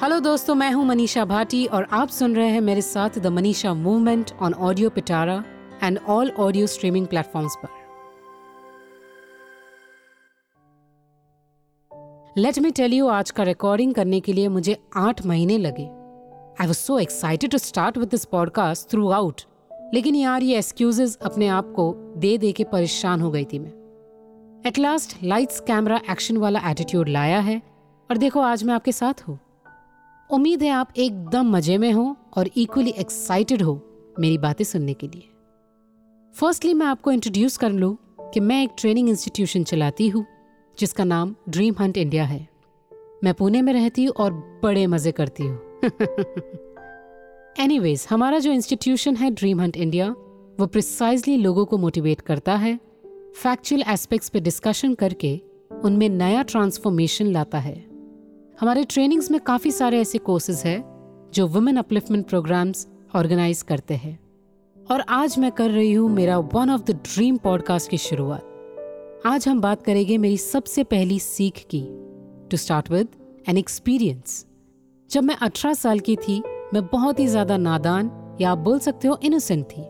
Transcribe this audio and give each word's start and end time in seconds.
Hello 0.00 0.18
दोस्तों, 0.20 0.54
मैं 0.54 0.70
हूँ 0.72 0.84
मनीषा 0.86 1.24
भाटी 1.24 1.64
और 1.66 1.86
आप 1.92 2.08
सुन 2.08 2.34
रहे 2.36 2.50
हैं 2.50 2.60
मेरे 2.60 2.82
साथ 2.82 3.18
the 3.18 3.26
Manisha 3.28 3.72
movement 3.74 4.30
on 4.42 4.54
audio 4.54 4.90
Pitara 4.90 5.34
and 5.82 5.98
all 6.08 6.30
audio 6.40 6.66
streaming 6.66 7.06
platforms 7.06 7.56
पर। 7.56 7.68
लेट 12.38 12.58
मी 12.58 12.70
टेल 12.70 12.92
यू 12.92 13.08
आज 13.08 13.30
का 13.30 13.42
रिकॉर्डिंग 13.42 13.92
करने 13.94 14.20
के 14.20 14.32
लिए 14.32 14.48
मुझे 14.48 14.76
आठ 14.96 15.24
महीने 15.26 15.58
लगे। 15.58 15.84
I 16.60 16.66
was 16.66 16.78
so 16.78 16.98
excited 16.98 17.50
to 17.50 17.58
start 17.58 17.98
with 17.98 18.08
this 18.08 18.24
podcast 18.26 18.90
throughout 19.10 19.40
लेकिन 19.94 20.14
यार, 20.14 20.42
ये 20.42 20.56
एक्सक्यूजेज 20.58 21.18
अपने 21.22 21.48
आप 21.48 21.72
को 21.76 21.92
दे 22.16 22.36
दे 22.38 22.52
के 22.52 22.64
परेशान 22.72 23.20
हो 23.20 23.30
गई 23.30 23.44
थी 23.44 23.58
मैं। 23.58 23.72
At 24.66 24.78
last 24.78 25.16
lights 25.24 25.60
camera 25.60 26.00
action 26.10 26.36
वाला 26.38 26.68
एटीट्यूड 26.70 27.08
लाया 27.08 27.40
है, 27.40 27.60
और 28.10 28.16
देखो 28.16 28.40
आज 28.42 28.64
मैं 28.64 28.74
आपके 28.74 28.92
साथ 28.94 29.28
हूँ। 29.28 29.38
उम्मीद 30.32 30.62
है 30.62 30.68
आप 30.70 30.92
एकदम 30.96 31.50
मज़े 31.50 31.78
में 31.78 31.92
हो 31.92 32.16
और 32.36 32.50
इक्वली 32.56 32.90
एक्साइटेड 32.90 33.62
हो 33.62 33.80
मेरी 34.20 34.38
बातें 34.38 34.64
सुनने 34.64 34.94
के 34.94 35.08
लिए। 35.08 35.28
फर्स्टली 36.34 36.74
मैं 36.74 36.86
आपको 36.86 37.12
इंट्रोड्यूस 37.12 37.56
कर 37.56 37.70
लूँ 37.70 37.96
कि 38.34 38.40
मैं 38.40 38.62
एक 38.64 38.70
ट्रेनिंग 38.78 39.08
इंस्टीट्यूशन 39.08 39.64
चलाती 39.64 40.08
हूँ, 40.08 40.24
जिसका 40.78 41.04
नाम 41.04 41.34
ड्रीम 41.48 41.74
हंट 41.80 41.96
इंडिया 41.96 42.24
है। 42.24 42.48
मैं 43.24 43.34
पुणे 43.34 43.62
में 43.62 43.72
रहती 43.72 44.04
हूँ 44.04 44.14
और 44.14 44.32
बड़े 44.62 44.86
मज़े 44.86 45.12
करती 45.12 45.46
हूँ। 45.46 45.58
एनीवेज 47.60 48.06
हमारा 48.10 48.38
जो 48.38 48.52
इंस्टीट्यूशन 48.52 49.16
है 49.16 49.30
ड्रीम 49.30 49.60
हंट 49.60 49.76
इंडिया 49.76 50.08
वो 50.60 50.66
प्रिसाइजली 50.66 51.36
लोगों 51.36 51.64
को 51.64 51.78
मोटिवेट 51.78 52.20
करता 52.20 52.56
है 52.56 52.78
फैक्चुअल 53.42 53.84
एस्पेक्ट्स 53.88 54.28
पे 54.28 54.40
डिस्कशन 54.40 54.94
करके 54.94 55.40
उनमें 55.84 56.08
नया 56.08 56.42
ट्रांसफॉर्मेशन 56.42 57.26
लाता 57.26 57.58
है। 57.58 57.89
हमारे 58.60 58.82
ट्रेनिंग्स 58.84 59.30
में 59.30 59.40
काफ़ी 59.40 59.70
सारे 59.70 60.00
ऐसे 60.00 60.18
कोर्सेज 60.18 60.62
हैं, 60.64 61.30
जो 61.34 61.46
वुमेन 61.48 61.76
अपलिफ्टमेंट 61.76 62.26
प्रोग्राम्स 62.28 62.86
ऑर्गेनाइज 63.14 63.62
करते 63.62 63.94
हैं। 63.94 64.18
और 64.76 65.04
आज 65.08 65.38
मैं 65.38 65.50
कर 65.52 65.70
रही 65.70 65.92
हूँ 65.92 66.10
मेरा 66.10 66.38
one 66.54 66.70
of 66.70 66.82
the 66.82 66.90
dream 66.90 67.36
podcast 67.36 67.90
की 67.90 67.98
शुरुआत। 67.98 69.22
आज 69.26 69.48
हम 69.48 69.60
बात 69.60 69.82
करेंगे 69.82 70.18
मेरी 70.18 70.36
सबसे 70.36 70.84
पहली 70.84 71.18
सीख 71.18 71.64
की 71.70 71.82
to 72.50 72.56
start 72.56 72.90
with 72.90 73.16
an 73.48 73.58
experience 73.58 74.46
जब 75.10 75.22
मैं 75.22 75.36
अठारह 75.36 75.74
साल 75.74 76.00
की 76.00 76.16
थी, 76.18 76.42
मैं 76.74 76.86
बहुत 76.86 77.20
ही 77.20 77.26
ज़्यादा 77.26 77.56
नादान, 77.56 78.10
या 78.40 78.50
आप 78.52 78.58
बोल 78.58 78.78
सकते 78.78 79.08
हो 79.08 79.18
इनोसेंट 79.22 79.64
थी। 79.66 79.82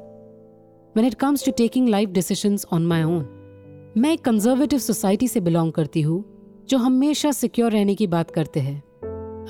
When 0.95 1.07
it 1.07 1.15
comes 1.15 1.45
to 1.45 1.53
taking 1.59 1.89
life 1.89 2.09
decisions 2.11 2.67
on 2.73 2.87
my 2.87 3.03
own 3.03 3.93
मैं 3.97 4.13
एक 4.13 4.25
कंजर्वेटिव 4.25 4.79
सोसाइटी 4.79 5.29
से 5.29 5.41
बिलोंग 5.41 5.73
करती 5.73 6.03
हूँ 6.03 6.25
जो 6.71 6.79
हमेशा 6.79 7.33
सिक्योर 7.33 7.73
रहने 7.73 7.95
की 7.95 8.07
बात 8.07 8.31
करते 8.31 8.61
हैं। 8.61 8.79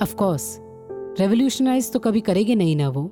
अफकोर्स 0.01 0.57
रेवोल्यूशनाइज 1.19 1.91
तो 1.91 1.99
कभी 1.99 2.21
करेगी 2.21 2.55
नहीं 2.55 2.75
ना 2.75 2.89
वो। 2.89 3.11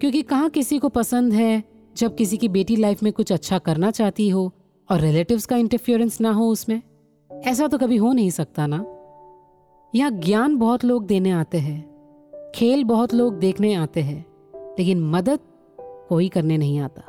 क्योंकि 0.00 0.22
कहाँ 0.22 0.50
किसी 0.50 0.78
को 0.78 0.88
पसंद 0.88 1.32
है 1.32 1.64
जब 1.96 2.14
किसी 2.14 2.36
की 2.36 2.48
बेटी 2.48 2.76
लाइफ 2.76 3.02
में 3.02 3.12
कुछ 3.12 3.32
अच्छा 3.32 3.58
करना 3.58 3.90
चाहती 3.90 4.28
हो 4.28 4.52
और 4.90 5.00
रिलेटिव्स 5.00 5.46
का 5.46 5.56
इंटरफियरेंस 5.56 6.20
ना 6.20 6.32
हो 6.32 6.48
उसमें। 6.48 6.82
ऐसा 7.30 7.68
तो 7.68 7.78
कभी 7.78 7.96
हो 7.96 8.12
नहीं 8.12 8.30
सकता 8.30 8.66
ना। 8.66 8.84
यहाँ 9.94 10.10
ज्ञान 10.10 10.56
बहुत 10.56 10.84
लोग 10.84 11.06
देने 11.06 11.30
आते 11.30 11.58
हैं, 11.58 11.80
खेल 12.54 12.84
बहुत 12.84 13.14
लोग 13.14 13.38
देखने 13.38 13.74
आते 13.74 14.00
हैं, 14.00 14.26
लेकिन 14.54 15.00
मदद 15.00 15.40
कोई 16.08 16.28
करने 16.28 16.56
नहीं 16.56 16.78
आता। 16.78 17.02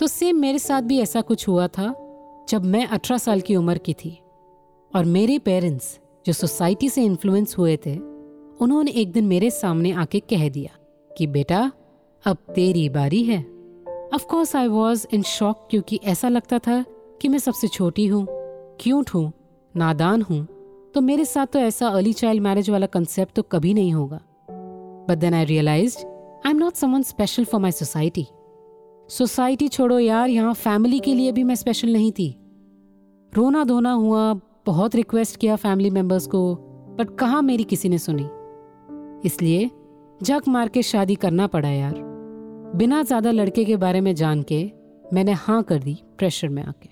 तो 0.00 0.06
सेम 0.06 0.36
मेरे 0.36 0.58
साथ 0.58 0.82
भी 0.82 1.00
ऐसा 1.00 1.20
कुछ 1.20 1.48
हुआ 1.48 1.68
था 1.68 1.94
जब 2.48 2.64
मैं 2.64 2.86
अठारह 2.86 3.18
साल 3.18 3.40
की 3.40 3.56
उम्र 3.56 3.78
की 3.78 3.94
थी। 3.94 4.18
और 4.94 5.04
मेरे 5.04 5.38
पेरेंट्स 5.38 5.98
जो 6.26 6.32
सोसाइटी 6.32 6.88
से 6.88 7.02
इन्फ्लुएंस 7.02 7.58
हुए 7.58 7.76
थे, 7.76 7.96
उन्होंने 8.60 8.90
एक 8.90 9.12
दिन 9.12 9.26
मेरे 9.26 9.50
सामने 9.50 9.92
आके 9.92 10.20
कह 10.20 10.48
दिया 10.48 10.76
कि, 11.18 11.26
बेटा, 11.26 11.72
अब 12.24 12.36
तेरी 12.54 12.88
बारी 12.88 13.22
है। 13.22 13.44
Course 14.30 14.56
I 14.56 14.66
was 14.66 15.06
in 15.12 15.22
shock 15.22 15.66
क्योंकि 15.70 16.00
ऐसा 16.04 16.28
लगता 16.28 16.58
था 16.58 16.84
कि 17.22 17.28
मैं 17.28 17.38
सबसे 17.38 17.68
छोटी 17.68 18.06
हूँ। 18.06 18.26
क्यूट 18.80 19.10
हूँ 19.10 19.32
नादान 19.76 20.22
हूँ। 20.22 20.46
तो 20.94 21.00
मेरे 21.00 21.24
साथ 21.24 21.46
तो 21.46 21.58
ऐसा 21.58 21.88
अर्ली 21.88 22.12
चाइल्ड 22.12 22.42
मैरिज 22.42 22.70
वाला 22.70 22.86
कंसेप्ट 22.86 23.34
तो 23.34 23.42
कभी 23.42 23.74
नहीं 23.74 23.92
होगा। 23.92 24.20
But 25.08 25.18
then 25.18 25.34
I 25.34 25.44
realise 25.44 25.96
I 25.98 26.50
am 26.50 26.56
not 26.56 26.74
someone 26.74 27.02
special 27.02 27.44
for 27.44 27.60
my 27.60 27.72
society 27.72 28.26
society 29.08 29.68
छोड़ो 29.68 29.98
यार, 29.98 30.28
यहाँ 30.28 30.54
फैमिली 30.54 30.98
के 31.00 31.14
लिए 31.14 31.32
भी 31.32 31.44
मैं 31.44 31.54
स्पेशल 31.54 31.92
नहीं 31.92 32.12
थी। 32.12 32.34
रोना 33.32 33.64
धोना 33.64 33.92
हुआ 33.92 34.34
बहुत 34.66 34.96
रिक्वेस्ट 34.96 35.36
किया 35.36 35.56
फैमिली 35.56 35.90
मेंबर्स 35.90 36.26
को, 36.26 36.54
बट 36.98 37.16
कहा 37.16 37.40
मेरी 37.40 37.64
किसी 37.64 37.88
ने 37.88 37.98
सुनी? 37.98 38.28
इसलिए 39.28 39.70
जग 40.22 40.42
मार 40.48 40.68
के 40.68 40.82
शादी 40.82 41.14
करना 41.14 41.46
पड़ा 41.46 41.68
यार। 41.68 41.94
बिना 42.76 43.02
ज़्यादा 43.02 43.30
लड़के 43.30 43.64
के 43.64 43.76
बारे 43.76 44.00
में 44.00 44.14
जान 44.14 44.42
के 44.42 44.72
मैंने 45.12 45.32
हाँ 45.32 45.62
कर 45.62 45.78
दी 45.78 45.96
प्रेशर 46.18 46.48
में 46.48 46.62
आके। 46.62 46.88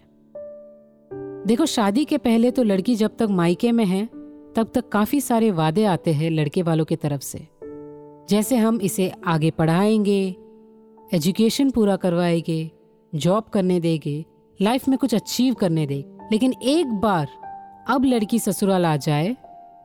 देखो, 1.46 1.66
शादी 1.66 2.04
के 2.04 2.18
पहले 2.18 2.50
तो 2.50 2.62
लड़की 2.62 2.94
जब 2.94 3.16
तक 3.16 3.28
मायके 3.30 3.72
में 3.72 3.84
है, 3.84 4.06
तब 4.56 4.70
तक 4.74 4.88
काफ़ी 4.88 5.20
सारे 5.20 5.50
वादे 5.50 5.84
आते 5.84 6.12
हैं 6.12 6.30
लड़के 6.30 6.62
वालों 6.62 6.84
की 6.84 6.96
तरफ़ 6.96 7.20
से। 7.20 7.46
जैसे 8.28 8.56
हम 8.56 8.80
इसे 8.80 9.12
आगे 9.26 9.50
पढ़ाएँगे 9.50 10.36
एजुकेशन 11.14 11.70
पूरा 11.70 11.96
करवाएँगे 11.96 12.70
जॉब 13.14 13.44
करने 13.44 13.80
देंगे 13.80 14.24
लाइफ 14.60 14.88
में 14.88 14.98
कुछ 14.98 15.14
अचीव 15.14 15.54
करने 15.54 15.86
देंगे 15.86 16.26
लेकिन 16.32 16.52
एक 16.62 16.86
बार 16.86 17.28
अब 17.86 18.04
लड़की 18.04 18.38
ससुराल 18.38 18.86
आ 18.86 18.96
जाए 18.96 19.36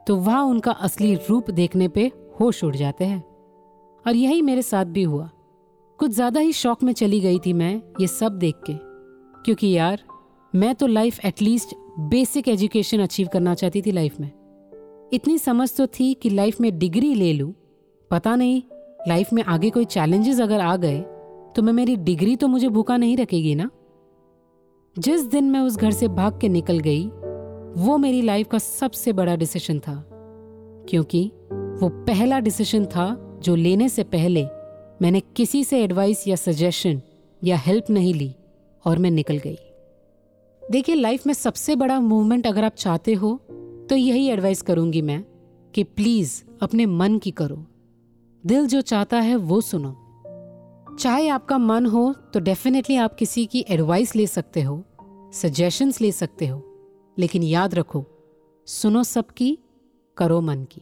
तो 0.07 0.15
वहाँ 0.15 0.43
उनका 0.43 0.71
असली 0.71 1.15
रूप 1.29 1.49
देखने 1.51 1.87
पे 1.87 2.11
होश 2.39 2.63
उड़ 2.63 2.75
जाते 2.75 3.05
हैं। 3.05 3.19
और 4.05 4.15
यही 4.15 4.41
मेरे 4.41 4.61
साथ 4.61 4.85
भी 4.85 5.03
हुआ। 5.03 5.29
कुछ 5.99 6.11
ज़्यादा 6.11 6.39
ही 6.39 6.53
शौक 6.53 6.83
में 6.83 6.93
चली 6.93 7.19
गई 7.19 7.39
थी 7.39 7.53
मैं 7.53 7.75
ये 8.01 8.07
सब 8.07 8.37
देख 8.39 8.55
के। 8.69 8.73
क्योंकि 9.43 9.71
यार, 9.71 10.01
मैं 10.53 10.73
तो 10.75 10.87
life 10.87 11.19
at least 11.25 11.75
basic 11.99 12.47
education 12.47 12.99
achieve 12.99 13.27
करना 13.33 13.55
चाहती 13.55 13.81
थी 13.81 13.91
लाइफ 13.91 14.19
में। 14.19 14.31
इतनी 15.13 15.37
समझ 15.37 15.71
तो 15.77 15.87
थी 15.89 16.13
कि 16.13 16.29
लाइफ 16.29 16.61
में 16.61 16.77
डिग्री 16.79 17.13
ले 17.15 17.33
लूँ। 17.33 17.53
पता 18.11 18.35
नहीं 18.35 18.61
लाइफ 19.07 19.33
में 19.33 19.43
आगे 19.43 19.69
कोई 19.69 19.85
चैलेंजेस 19.85 20.39
अगर 20.41 20.59
आ 20.59 20.75
गए 20.77 20.99
तो 21.55 21.61
मैं 21.61 21.73
मेरी 21.73 21.95
डिग्री 21.97 22.35
तो 22.35 22.47
मुझे 22.47 22.69
भूखा 22.69 22.97
नहीं 22.97 23.17
रखेगी 23.17 23.55
ना? 23.55 23.69
जिस 24.95 25.25
दिन 25.25 25.49
मैं 25.51 25.59
उस 25.59 25.77
घर 25.77 25.91
से 25.91 26.07
भाग 26.07 26.39
के 26.41 26.49
निकल 26.49 26.79
गई 26.79 27.09
वो 27.77 27.97
मेरी 27.97 28.21
लाइफ 28.21 28.47
का 28.47 28.57
सबसे 28.57 29.13
बड़ा 29.13 29.35
डिसीज़न 29.35 29.79
था, 29.79 30.03
क्योंकि 30.89 31.31
वो 31.51 31.89
पहला 32.05 32.39
डिसीज़न 32.39 32.85
था 32.85 33.39
जो 33.43 33.55
लेने 33.55 33.89
से 33.89 34.03
पहले 34.03 34.43
मैंने 35.01 35.19
किसी 35.35 35.63
से 35.63 35.83
एडवाइस 35.83 36.27
या 36.27 36.35
सजेशन 36.35 37.01
या 37.43 37.57
हेल्प 37.57 37.89
नहीं 37.89 38.13
ली 38.13 38.33
और 38.85 38.97
मैं 38.97 39.11
निकल 39.11 39.37
गई। 39.37 39.57
देखिए 40.61 40.95
लाइफ 40.95 41.27
में 41.27 41.33
सबसे 41.33 41.75
बड़ा 41.75 41.99
मूवमेंट 41.99 42.47
अगर 42.47 42.63
आप 42.63 42.75
चाहते 42.75 43.13
हो 43.13 43.35
तो 43.89 43.95
यही 43.95 44.27
एडवाइस 44.29 44.61
करूँगी 44.61 45.01
मैं 45.01 45.23
कि 45.73 45.83
प्लीज़ 45.83 46.41
अपने 46.61 46.85
मन 46.85 47.17
की 47.17 47.31
करो। 47.31 47.65
दिल 48.43 48.67
जो 48.67 48.81
चाहता 48.81 49.19
है 49.19 49.35
वो 49.35 49.61
सुनो। 49.61 49.95
चाहे 50.95 51.27
आपका 51.27 51.57
मन 51.57 51.85
हो 51.85 52.13
तो 52.33 52.39
डेफिनेटली 52.39 52.95
आप 52.95 53.15
किसी 53.15 53.45
की 53.45 53.65
एडवाइस 53.69 54.15
ले 54.15 54.27
सकते 54.27 54.61
हो 54.61 54.83
सजेशंस 55.33 56.01
ले 56.01 56.11
सकते 56.11 56.47
हो। 56.47 56.68
लेकिन 57.19 57.43
याद 57.43 57.75
रखो, 57.75 58.05
सुनो 58.67 59.03
सबकी, 59.03 59.57
करो 60.17 60.41
मन 60.41 60.63
की। 60.63 60.81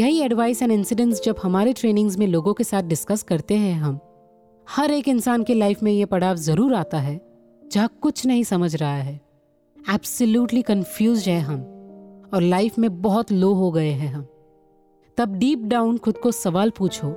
यही 0.00 0.20
एडवाइस 0.20 0.62
एंड 0.62 0.72
इंसिडेंट्स 0.72 1.24
जब 1.24 1.36
हमारे 1.42 1.72
ट्रेनिंग्स 1.72 2.18
में 2.18 2.26
लोगों 2.26 2.54
के 2.54 2.64
साथ 2.64 2.82
डिस्कस 2.82 3.22
करते 3.22 3.54
हैं 3.54 3.74
हम, 3.74 3.98
हर 4.68 4.90
एक 4.90 5.08
इंसान 5.08 5.42
के 5.42 5.54
लाइफ 5.54 5.82
में 5.82 5.92
ये 5.92 6.04
पड़ाव 6.04 6.36
ज़रूर 6.36 6.74
आता 6.74 6.98
है, 6.98 7.20
जहाँ 7.72 7.98
कुछ 8.00 8.26
नहीं 8.26 8.44
समझ 8.44 8.76
रहा 8.76 8.94
है। 8.94 9.20
एब्सोल्युटली 9.90 10.62
कंफ्यूज 10.62 11.28
है 11.28 11.40
हम, 11.40 11.60
और 12.34 12.42
लाइफ 12.42 12.78
में 12.78 13.02
बहुत 13.02 13.32
लो 13.32 13.52
हो 13.54 13.70
गए 13.70 13.90
हैं 13.90 14.08
हम। 14.08 14.26
तब 15.16 15.36
डीप 15.36 15.58
डाउन 15.58 15.98
खुद 15.98 16.18
को 16.18 16.30
सवाल 16.32 16.70
पूछो 16.70 17.14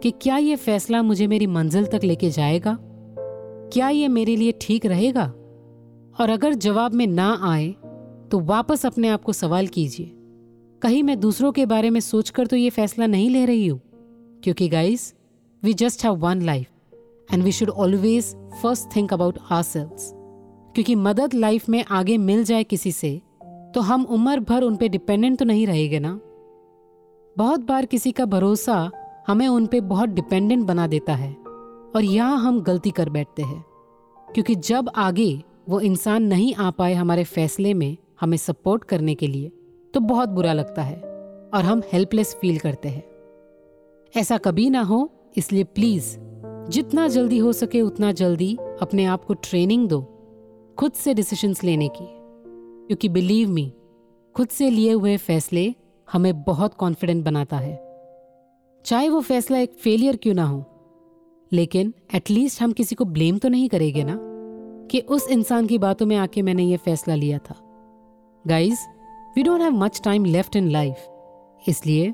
कि 0.00 0.10
क्या 0.10 0.36
ये 0.36 0.56
फैसला 0.56 1.02
मुझे 1.02 1.26
मेरी 1.26 1.46
मंजिल 1.46 1.86
तक 1.86 2.00
लेके 2.04 2.30
जाएगा? 2.30 2.78
क्या 3.72 3.88
ये 3.88 4.08
मेरे 4.08 4.36
लिए 4.36 4.54
ठीक 4.60 4.86
रहेगा? 4.86 5.24
और 6.20 6.30
अगर 6.30 6.54
जवाब 6.54 6.94
में 6.94 7.06
ना 7.06 7.38
आए 7.42 7.74
तो 8.30 8.38
वापस 8.40 8.84
अपने 8.86 9.08
आप 9.08 9.22
को 9.22 9.32
सवाल 9.32 9.66
कीजिए। 9.66 10.10
कहीं 10.82 11.02
मैं 11.02 11.18
दूसरों 11.20 11.52
के 11.52 11.64
बारे 11.66 11.90
में 11.90 12.00
सोचकर 12.00 12.46
तो 12.46 12.56
ये 12.56 12.70
फैसला 12.70 13.06
नहीं 13.06 13.30
ले 13.30 13.44
रही 13.46 13.66
हूँ। 13.66 13.80
क्योंकि 14.44 14.68
guys 14.68 15.14
we 15.62 15.74
just 15.74 16.04
have 16.04 16.14
one 16.16 16.42
life 16.42 16.68
and 17.32 17.42
we 17.42 17.52
should 17.52 17.70
always 17.70 18.34
first 18.62 18.96
think 18.96 19.12
about 19.12 19.38
ourselves 19.62 20.10
क्योंकि 20.74 20.94
मदद 20.94 21.34
लाइफ 21.34 21.68
में 21.68 21.84
आगे 21.84 22.16
मिल 22.18 22.44
जाए 22.44 22.64
किसी 22.64 22.92
से 22.92 23.20
तो 23.74 23.80
हम 23.80 24.04
उम्र 24.04 24.40
भर 24.40 24.62
उन 24.62 24.76
पर 24.76 24.86
डिपेंडेंट 24.86 25.38
तो 25.38 25.44
नहीं 25.44 25.66
रहेंगे 25.66 25.98
ना? 25.98 26.20
बहुत 27.36 27.60
बार 27.60 27.86
किसी 27.86 28.12
का 28.12 28.24
भरोसा 28.24 28.90
हमें 29.26 29.46
उन 29.48 29.66
पर 29.66 29.80
बहुत 29.80 30.08
डिपेंडेंट 30.08 30.66
बना 30.66 30.86
देता 30.86 31.14
है, 31.14 31.32
और 31.96 32.04
यहाँ 32.04 32.38
हम 32.38 32.60
गलती 32.60 32.90
कर 32.90 33.10
बैठते 33.10 33.42
हैं। 33.42 33.64
क्योंकि 34.34 34.54
जब 34.54 34.90
आगे 34.96 35.42
वो 35.68 35.80
इंसान 35.80 36.22
नहीं 36.22 36.54
आ 36.54 36.70
पाए 36.70 36.94
हमारे 36.94 37.24
फैसले 37.24 37.74
में 37.74 37.96
हमें 38.20 38.36
सपोर्ट 38.36 38.84
करने 38.84 39.14
के 39.14 39.26
लिए 39.26 39.48
तो 39.94 40.00
बहुत 40.00 40.28
बुरा 40.28 40.52
लगता 40.52 40.82
है 40.82 40.96
और 41.54 41.62
हम 41.62 41.82
हेल्पलेस 41.92 42.36
फील 42.40 42.58
करते 42.58 42.88
हैं। 42.88 43.04
ऐसा 44.16 44.38
कभी 44.38 44.70
ना 44.70 44.80
हो, 44.80 45.10
इसलिए 45.36 45.64
प्लीज़ 45.64 46.16
जितना 46.68 47.08
जल्दी 47.08 47.38
हो 47.38 47.52
सके 47.52 47.80
उतना 47.82 48.12
जल्दी 48.12 48.56
अपने 48.82 49.04
आप 49.04 49.24
को 49.24 49.34
ट्रेनिंग 49.34 49.88
दो, 49.88 50.02
खुद 50.78 50.92
से 50.92 51.14
डिसीजंस 51.14 51.64
लेने 51.64 51.88
की। 51.88 52.06
क्योंकि 52.86 53.08
बिलीव 53.08 53.50
मी 53.50 53.72
खुद 54.36 54.48
से 54.48 54.70
लिए 54.70 54.92
हुए 54.92 55.16
फैसले 55.16 55.74
हमें 56.12 56.42
बहुत 56.42 56.74
कॉन्फिडेंट 56.74 57.24
बनाता 57.24 57.56
है। 57.56 57.90
चाहे 58.84 59.08
वो 59.08 59.20
फैसला 59.20 59.58
एक 59.58 59.72
फेलियर 59.72 60.16
क्यों 60.16 60.34
ना 60.34 60.44
हो, 60.44 60.64
लेकिन 61.52 61.94
एटलीस्ट 62.14 62.62
हम 62.62 62.72
किसी 62.72 62.94
को 62.94 63.04
ब्लेम 63.04 63.38
तो 63.38 63.48
नहीं 63.48 63.68
करेंगे 63.68 64.04
ना 64.04 64.18
कि 64.86 65.00
उस 65.00 65.28
इंसान 65.30 65.66
की 65.66 65.78
बातों 65.78 66.06
में 66.06 66.16
आके 66.16 66.42
मैंने 66.42 66.64
ये 66.64 66.76
फैसला 66.76 67.14
लिया 67.14 67.38
था। 67.38 67.69
Guys 68.44 68.80
we 69.36 69.42
don't 69.42 69.60
have 69.60 69.72
much 69.72 70.00
time 70.04 70.24
left 70.24 70.56
in 70.56 70.70
life 70.70 71.68
इसलिए 71.68 72.12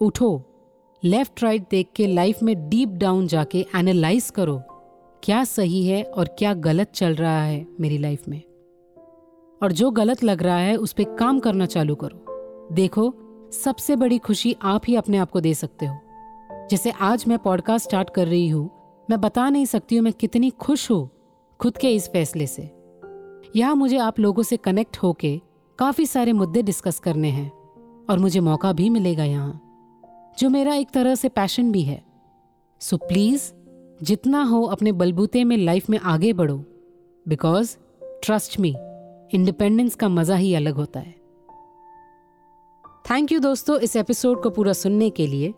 उठो 0.00 0.42
लेफ़्ट 1.04 1.42
राइट 1.42 1.66
देख 1.70 1.90
के 1.96 2.06
लाइफ 2.06 2.42
में 2.42 2.68
डीप 2.68 2.88
डाउन 2.88 3.26
जाके 3.26 3.66
एनालाइज 3.76 4.30
करो, 4.30 4.58
क्या 5.22 5.42
सही 5.44 5.86
है 5.86 6.02
और 6.02 6.28
क्या 6.38 6.54
गलत 6.54 6.90
चल 6.90 7.14
रहा 7.14 7.42
है 7.42 7.66
मेरी 7.80 7.98
लाइफ 7.98 8.28
में। 8.28 8.42
और 9.62 9.72
जो 9.72 9.90
गलत 9.90 10.24
लग 10.24 10.42
रहा 10.42 10.58
है 10.58 10.76
उस 10.76 10.92
पर 10.92 11.16
काम 11.16 11.40
करना 11.40 11.66
चालू 11.66 11.94
करो। 11.94 12.74
देखो, 12.74 13.12
सबसे 13.52 13.96
बड़ी 13.96 14.18
खुशी 14.18 14.56
आप 14.62 14.82
ही 14.88 14.96
अपने 14.96 15.18
आप 15.18 15.30
को 15.30 15.40
दे 15.40 15.54
सकते 15.54 15.86
हो। 15.86 15.98
जैसे 16.70 16.90
आज 16.90 17.24
मैं 17.28 17.38
पॉडकास्ट 17.38 17.88
स्टार्ट 17.88 18.10
कर 18.10 18.26
रही 18.26 18.48
हूँ, 18.48 18.70
मैं 19.10 19.20
बता 19.20 19.48
नहीं 19.48 19.66
सकती 19.66 19.96
हूँ 19.96 20.04
मैं 20.04 20.12
कितनी 20.12 20.50
खुश 20.50 20.90
हूँ 20.90 21.08
खुद 21.60 21.76
के 21.76 21.94
इस 21.94 22.08
फैसले 22.08 22.46
से। 22.46 22.70
यहाँ 23.56 23.74
मुझे 23.74 23.98
आप 23.98 24.18
लोगों 24.20 24.42
से 24.42 24.56
कनेक्ट 24.56 24.96
होके 24.96 25.40
काफ़ी 25.78 26.04
सारे 26.06 26.32
मुद्दे 26.32 26.62
डिस्कस 26.62 26.98
करने 26.98 27.28
हैं 27.30 27.50
और 28.10 28.18
मुझे 28.18 28.40
मौका 28.40 28.72
भी 28.72 28.88
मिलेगा 28.90 29.24
यहाँ, 29.24 29.60
जो 30.38 30.48
मेरा 30.50 30.74
एक 30.74 30.90
तरह 30.90 31.14
से 31.14 31.28
पैशन 31.28 31.70
भी 31.72 31.82
है। 31.82 32.02
सो 32.80 32.96
प्लीज़ 32.98 33.42
जितना 34.02 34.42
हो 34.42 34.62
अपने 34.66 34.92
बलबूते 34.92 35.44
में 35.44 35.56
लाइफ 35.56 35.90
में 35.90 35.98
आगे 35.98 36.32
बढ़ो 36.32 36.56
बिकॉज़ 37.26 37.76
ट्रस्ट 38.22 38.58
मी 38.60 38.74
इंडिपेंडेंस 39.34 39.94
का 39.94 40.08
मज़ा 40.08 40.36
ही 40.36 40.54
अलग 40.54 40.74
होता 40.74 41.00
है। 41.00 41.14
थैंक 43.10 43.32
यू 43.32 43.38
दोस्तों 43.38 43.78
इस 43.78 43.96
एपिसोड 43.96 44.42
को 44.42 44.50
पूरा 44.50 44.72
सुनने 44.72 45.10
के 45.10 45.26
लिए। 45.26 45.48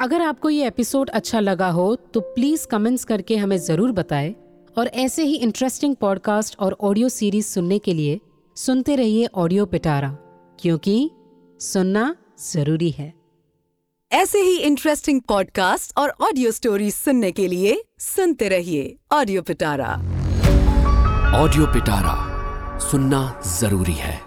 अगर 0.00 0.22
आपको 0.22 0.50
ये 0.50 0.66
एपिसोड 0.66 1.10
अच्छा 1.10 1.40
लगा 1.40 1.70
हो 1.70 1.94
तो 2.14 2.20
प्लीज़ 2.20 2.66
कमेंट्स 2.66 3.04
करके 3.04 3.36
हमें 3.36 3.56
ज़रूर 3.58 3.92
बताएँ 3.92 4.34
और 4.78 4.86
ऐसे 4.86 5.24
ही 5.24 5.34
इंटरेस्टिंग 5.36 5.96
पॉडकास्ट 5.96 6.58
और 6.58 6.76
ऑडियो 6.80 7.08
सीरीज़ 7.08 7.46
सुनने 7.46 7.78
के 7.78 7.94
लिए 7.94 8.20
सुनते 8.56 8.96
रहिए 8.96 9.26
ऑडियो 9.34 9.66
पिटारा 9.66 10.08
क्योंकि 10.60 11.10
सुनना 11.60 12.16
ज़रूरी 12.52 12.90
है। 12.90 13.12
ऐसे 14.12 14.38
ही 14.38 14.56
इंटरेस्टिंग 14.56 15.20
पॉडकास्ट 15.20 15.92
और 15.98 16.08
ऑडियो 16.20 16.50
स्टोरी 16.50 16.90
सुनने 16.90 17.32
के 17.32 17.46
लिए 17.46 17.84
सुनते 17.98 18.48
रहिए 18.48 18.96
ऑडियो 19.12 19.42
पिटारा। 19.42 19.92
ऑडियो 21.42 21.66
पिटारा 21.66 22.78
सुनना 22.78 23.40
ज़रूरी 23.46 23.92
है। 23.92 24.25